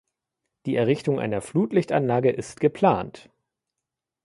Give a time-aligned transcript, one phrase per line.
[0.65, 3.29] Die Errichtung einer Flutlichtanlage ist geplant.